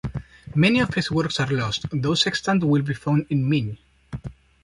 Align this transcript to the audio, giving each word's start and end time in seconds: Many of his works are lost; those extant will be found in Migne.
Many 0.55 0.79
of 0.79 0.95
his 0.95 1.11
works 1.11 1.39
are 1.39 1.45
lost; 1.51 1.85
those 1.91 2.25
extant 2.25 2.63
will 2.63 2.81
be 2.81 2.95
found 2.95 3.27
in 3.29 3.47
Migne. 3.47 3.77